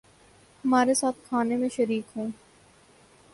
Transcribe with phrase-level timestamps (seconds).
[0.63, 2.29] ہمارے ساتھ کھانے میں شریک ہوں